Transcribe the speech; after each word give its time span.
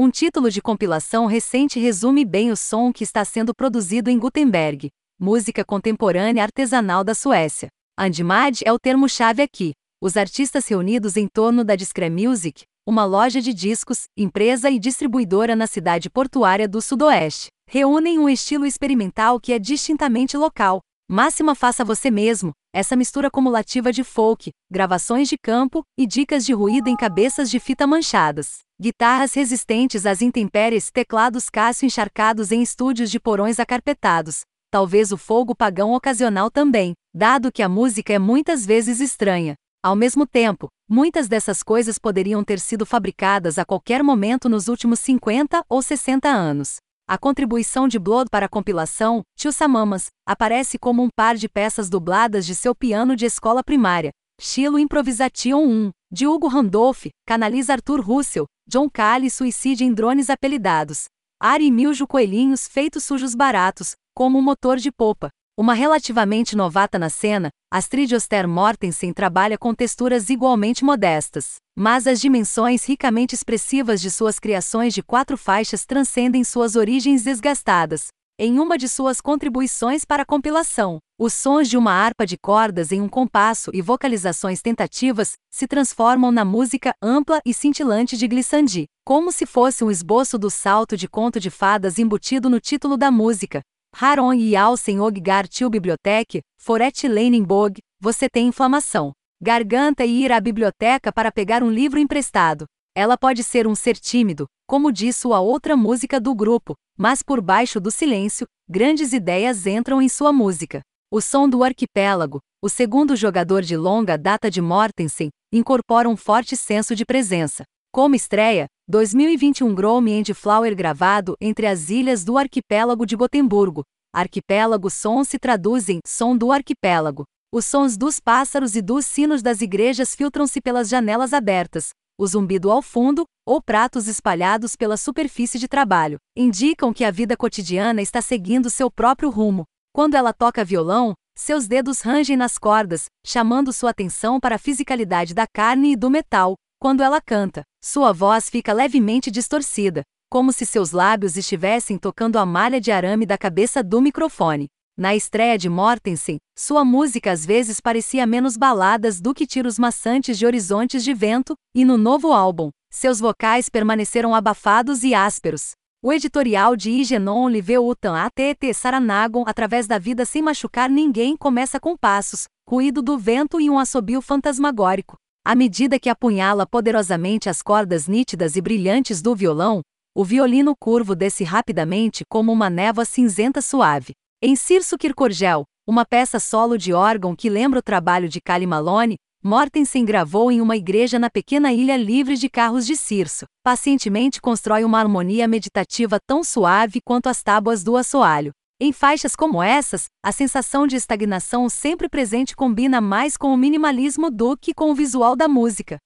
Um 0.00 0.10
título 0.10 0.48
de 0.48 0.62
compilação 0.62 1.26
recente 1.26 1.80
resume 1.80 2.24
bem 2.24 2.52
o 2.52 2.56
som 2.56 2.92
que 2.92 3.02
está 3.02 3.24
sendo 3.24 3.52
produzido 3.52 4.08
em 4.08 4.16
Gutenberg, 4.16 4.90
música 5.18 5.64
contemporânea 5.64 6.44
artesanal 6.44 7.02
da 7.02 7.16
Suécia. 7.16 7.66
Andmad 7.98 8.60
é 8.64 8.72
o 8.72 8.78
termo-chave 8.78 9.42
aqui. 9.42 9.72
Os 10.00 10.16
artistas 10.16 10.68
reunidos 10.68 11.16
em 11.16 11.26
torno 11.26 11.64
da 11.64 11.74
Discre 11.74 12.08
Music, 12.08 12.62
uma 12.86 13.04
loja 13.04 13.42
de 13.42 13.52
discos, 13.52 14.04
empresa 14.16 14.70
e 14.70 14.78
distribuidora 14.78 15.56
na 15.56 15.66
cidade 15.66 16.08
portuária 16.08 16.68
do 16.68 16.80
Sudoeste, 16.80 17.48
reúnem 17.68 18.20
um 18.20 18.28
estilo 18.28 18.66
experimental 18.66 19.40
que 19.40 19.52
é 19.52 19.58
distintamente 19.58 20.36
local. 20.36 20.78
Máxima 21.10 21.54
faça 21.54 21.82
você 21.82 22.10
mesmo, 22.10 22.52
essa 22.70 22.94
mistura 22.94 23.30
cumulativa 23.30 23.90
de 23.90 24.04
folk, 24.04 24.50
gravações 24.70 25.26
de 25.26 25.38
campo 25.38 25.82
e 25.98 26.06
dicas 26.06 26.44
de 26.44 26.52
ruído 26.52 26.88
em 26.88 26.96
cabeças 26.96 27.50
de 27.50 27.58
fita 27.58 27.86
manchadas. 27.86 28.58
Guitarras 28.78 29.32
resistentes 29.32 30.04
às 30.04 30.20
intempéries, 30.20 30.90
teclados 30.90 31.48
Cássio 31.48 31.86
encharcados 31.86 32.52
em 32.52 32.60
estúdios 32.60 33.10
de 33.10 33.18
porões 33.18 33.58
acarpetados. 33.58 34.42
Talvez 34.70 35.10
o 35.10 35.16
fogo 35.16 35.54
pagão 35.54 35.94
ocasional 35.94 36.50
também, 36.50 36.92
dado 37.14 37.50
que 37.50 37.62
a 37.62 37.70
música 37.70 38.12
é 38.12 38.18
muitas 38.18 38.66
vezes 38.66 39.00
estranha. 39.00 39.54
Ao 39.82 39.96
mesmo 39.96 40.26
tempo, 40.26 40.68
muitas 40.86 41.26
dessas 41.26 41.62
coisas 41.62 41.98
poderiam 41.98 42.44
ter 42.44 42.60
sido 42.60 42.84
fabricadas 42.84 43.58
a 43.58 43.64
qualquer 43.64 44.02
momento 44.02 44.46
nos 44.46 44.68
últimos 44.68 45.00
50 45.00 45.64
ou 45.70 45.80
60 45.80 46.28
anos. 46.28 46.76
A 47.10 47.16
contribuição 47.16 47.88
de 47.88 47.98
Blood 47.98 48.28
para 48.30 48.44
a 48.44 48.48
compilação, 48.50 49.22
Tio 49.34 49.50
Samamas, 49.50 50.08
aparece 50.28 50.78
como 50.78 51.02
um 51.02 51.08
par 51.08 51.36
de 51.36 51.48
peças 51.48 51.88
dubladas 51.88 52.44
de 52.44 52.54
seu 52.54 52.74
piano 52.74 53.16
de 53.16 53.24
escola 53.24 53.64
primária, 53.64 54.10
Estilo 54.38 54.78
Improvisation 54.78 55.64
1, 55.64 55.90
de 56.12 56.26
Hugo 56.26 56.48
Randolph, 56.48 57.06
canaliza 57.26 57.72
Arthur 57.72 58.02
Russell, 58.02 58.44
John 58.68 58.90
Cale 58.90 59.30
suicide 59.30 59.84
em 59.84 59.94
drones 59.94 60.28
apelidados. 60.28 61.04
Ari 61.40 61.70
Miljo 61.70 62.06
coelhinhos 62.06 62.68
feitos 62.68 63.04
sujos 63.04 63.34
baratos, 63.34 63.94
como 64.14 64.36
um 64.36 64.42
motor 64.42 64.76
de 64.76 64.92
popa. 64.92 65.30
Uma 65.58 65.74
relativamente 65.74 66.54
novata 66.54 67.00
na 67.00 67.10
cena, 67.10 67.50
Astrid 67.68 68.14
Oster 68.14 68.46
Mortensen 68.46 69.12
trabalha 69.12 69.58
com 69.58 69.74
texturas 69.74 70.30
igualmente 70.30 70.84
modestas, 70.84 71.56
mas 71.76 72.06
as 72.06 72.20
dimensões 72.20 72.84
ricamente 72.84 73.34
expressivas 73.34 74.00
de 74.00 74.08
suas 74.08 74.38
criações 74.38 74.94
de 74.94 75.02
quatro 75.02 75.36
faixas 75.36 75.84
transcendem 75.84 76.44
suas 76.44 76.76
origens 76.76 77.24
desgastadas. 77.24 78.06
Em 78.38 78.60
uma 78.60 78.78
de 78.78 78.88
suas 78.88 79.20
contribuições 79.20 80.04
para 80.04 80.22
a 80.22 80.24
compilação, 80.24 81.00
os 81.18 81.32
sons 81.32 81.68
de 81.68 81.76
uma 81.76 81.90
harpa 81.90 82.24
de 82.24 82.36
cordas 82.38 82.92
em 82.92 83.00
um 83.00 83.08
compasso 83.08 83.72
e 83.74 83.82
vocalizações 83.82 84.62
tentativas 84.62 85.32
se 85.52 85.66
transformam 85.66 86.30
na 86.30 86.44
música 86.44 86.92
ampla 87.02 87.40
e 87.44 87.52
cintilante 87.52 88.16
de 88.16 88.28
Glissandi, 88.28 88.84
como 89.04 89.32
se 89.32 89.44
fosse 89.44 89.82
um 89.82 89.90
esboço 89.90 90.38
do 90.38 90.50
salto 90.50 90.96
de 90.96 91.08
conto 91.08 91.40
de 91.40 91.50
fadas 91.50 91.98
embutido 91.98 92.48
no 92.48 92.60
título 92.60 92.96
da 92.96 93.10
música, 93.10 93.60
Haron 94.00 94.32
e 94.32 94.54
Alsen 94.54 95.00
Oggar 95.00 95.48
Til 95.48 95.68
Bibliothek, 95.68 96.40
Foret 96.56 97.08
Leiningbog, 97.08 97.78
você 98.00 98.28
tem 98.28 98.46
inflamação. 98.46 99.12
Garganta 99.42 100.04
e 100.04 100.22
ir 100.22 100.30
à 100.30 100.40
biblioteca 100.40 101.12
para 101.12 101.32
pegar 101.32 101.62
um 101.64 101.70
livro 101.70 101.98
emprestado. 101.98 102.64
Ela 102.94 103.16
pode 103.16 103.42
ser 103.42 103.66
um 103.66 103.74
ser 103.74 103.96
tímido, 103.96 104.46
como 104.68 104.92
diz 104.92 105.16
sua 105.16 105.40
outra 105.40 105.76
música 105.76 106.20
do 106.20 106.34
grupo, 106.34 106.74
mas 106.96 107.22
por 107.22 107.40
baixo 107.40 107.80
do 107.80 107.90
silêncio, 107.90 108.46
grandes 108.68 109.12
ideias 109.12 109.66
entram 109.66 110.00
em 110.00 110.08
sua 110.08 110.32
música. 110.32 110.80
O 111.10 111.20
som 111.20 111.48
do 111.48 111.64
arquipélago, 111.64 112.40
o 112.62 112.68
segundo 112.68 113.16
jogador 113.16 113.62
de 113.62 113.76
longa 113.76 114.16
data 114.16 114.50
de 114.50 114.60
Mortensen, 114.60 115.30
incorpora 115.52 116.08
um 116.08 116.16
forte 116.16 116.56
senso 116.56 116.94
de 116.94 117.04
presença. 117.04 117.64
Como 117.90 118.14
estreia, 118.14 118.66
2021 118.86 119.74
Grome 119.74 120.12
and 120.12 120.34
Flower 120.34 120.76
gravado 120.76 121.34
entre 121.40 121.66
as 121.66 121.88
ilhas 121.88 122.22
do 122.22 122.36
arquipélago 122.36 123.06
de 123.06 123.16
Gotemburgo. 123.16 123.82
Arquipélago 124.14 124.90
som 124.90 125.24
se 125.24 125.38
traduz 125.38 125.88
em 125.88 125.98
som 126.06 126.36
do 126.36 126.52
arquipélago. 126.52 127.24
Os 127.52 127.64
sons 127.64 127.96
dos 127.96 128.20
pássaros 128.20 128.76
e 128.76 128.82
dos 128.82 129.06
sinos 129.06 129.42
das 129.42 129.62
igrejas 129.62 130.14
filtram-se 130.14 130.60
pelas 130.60 130.88
janelas 130.88 131.32
abertas. 131.32 131.88
O 132.20 132.26
zumbido 132.26 132.70
ao 132.70 132.82
fundo, 132.82 133.24
ou 133.46 133.62
pratos 133.62 134.06
espalhados 134.06 134.76
pela 134.76 134.98
superfície 134.98 135.58
de 135.58 135.66
trabalho, 135.66 136.18
indicam 136.36 136.92
que 136.92 137.04
a 137.04 137.10
vida 137.10 137.38
cotidiana 137.38 138.02
está 138.02 138.20
seguindo 138.20 138.68
seu 138.68 138.90
próprio 138.90 139.30
rumo. 139.30 139.64
Quando 139.94 140.14
ela 140.14 140.34
toca 140.34 140.62
violão, 140.64 141.14
seus 141.34 141.66
dedos 141.66 142.02
rangem 142.02 142.36
nas 142.36 142.58
cordas, 142.58 143.06
chamando 143.24 143.72
sua 143.72 143.90
atenção 143.90 144.38
para 144.38 144.56
a 144.56 144.58
fisicalidade 144.58 145.32
da 145.32 145.46
carne 145.46 145.92
e 145.92 145.96
do 145.96 146.10
metal, 146.10 146.54
quando 146.78 147.02
ela 147.02 147.20
canta, 147.20 147.64
sua 147.84 148.12
voz 148.12 148.48
fica 148.48 148.72
levemente 148.72 149.30
distorcida, 149.30 150.02
como 150.30 150.52
se 150.52 150.64
seus 150.64 150.92
lábios 150.92 151.36
estivessem 151.36 151.98
tocando 151.98 152.38
a 152.38 152.46
malha 152.46 152.80
de 152.80 152.92
arame 152.92 153.26
da 153.26 153.36
cabeça 153.36 153.82
do 153.82 154.00
microfone. 154.00 154.68
Na 154.96 155.14
estreia 155.14 155.58
de 155.58 155.68
Mortensen, 155.68 156.38
sua 156.56 156.84
música 156.84 157.30
às 157.30 157.44
vezes 157.44 157.80
parecia 157.80 158.26
menos 158.26 158.56
baladas 158.56 159.20
do 159.20 159.34
que 159.34 159.46
tiros 159.46 159.78
maçantes 159.78 160.38
de 160.38 160.46
horizontes 160.46 161.04
de 161.04 161.14
vento, 161.14 161.54
e 161.74 161.84
no 161.84 161.96
novo 161.96 162.32
álbum, 162.32 162.70
seus 162.90 163.20
vocais 163.20 163.68
permaneceram 163.68 164.34
abafados 164.34 165.04
e 165.04 165.14
ásperos. 165.14 165.72
O 166.02 166.12
editorial 166.12 166.76
de 166.76 166.90
Igenon 166.90 167.48
Liveutan 167.48 168.16
ATT 168.16 168.72
Saranagon 168.72 169.44
através 169.46 169.86
da 169.86 169.98
vida 169.98 170.24
sem 170.24 170.42
machucar 170.42 170.88
ninguém 170.88 171.36
começa 171.36 171.80
com 171.80 171.96
passos, 171.96 172.46
ruído 172.68 173.02
do 173.02 173.18
vento 173.18 173.60
e 173.60 173.68
um 173.68 173.78
assobio 173.78 174.22
fantasmagórico. 174.22 175.16
À 175.48 175.54
medida 175.54 175.98
que 175.98 176.10
apunhala 176.10 176.66
poderosamente 176.66 177.48
as 177.48 177.62
cordas 177.62 178.06
nítidas 178.06 178.54
e 178.54 178.60
brilhantes 178.60 179.22
do 179.22 179.34
violão, 179.34 179.80
o 180.14 180.22
violino 180.22 180.76
curvo 180.78 181.16
desce 181.16 181.42
rapidamente 181.42 182.22
como 182.28 182.52
uma 182.52 182.68
névoa 182.68 183.06
cinzenta 183.06 183.62
suave. 183.62 184.12
Em 184.42 184.54
Cirso 184.54 184.98
Kierkegaard, 184.98 185.64
uma 185.86 186.04
peça 186.04 186.38
solo 186.38 186.76
de 186.76 186.92
órgão 186.92 187.34
que 187.34 187.48
lembra 187.48 187.78
o 187.78 187.82
trabalho 187.82 188.28
de 188.28 188.42
Cali 188.42 188.66
Malone, 188.66 189.16
Mortensen 189.42 190.04
gravou 190.04 190.52
em 190.52 190.60
uma 190.60 190.76
igreja 190.76 191.18
na 191.18 191.30
pequena 191.30 191.72
ilha 191.72 191.96
livre 191.96 192.36
de 192.36 192.50
carros 192.50 192.84
de 192.84 192.94
Cirso. 192.94 193.46
Pacientemente 193.64 194.42
constrói 194.42 194.84
uma 194.84 195.00
harmonia 195.00 195.48
meditativa 195.48 196.18
tão 196.26 196.44
suave 196.44 197.00
quanto 197.00 197.26
as 197.26 197.42
tábuas 197.42 197.82
do 197.82 197.96
assoalho. 197.96 198.52
Em 198.80 198.92
faixas 198.92 199.34
como 199.34 199.60
essas, 199.60 200.06
a 200.22 200.30
sensação 200.30 200.86
de 200.86 200.94
estagnação 200.94 201.68
sempre 201.68 202.08
presente 202.08 202.54
combina 202.54 203.00
mais 203.00 203.36
com 203.36 203.52
o 203.52 203.56
minimalismo 203.56 204.30
do 204.30 204.56
que 204.56 204.72
com 204.72 204.92
o 204.92 204.94
visual 204.94 205.34
da 205.34 205.48
música. 205.48 205.98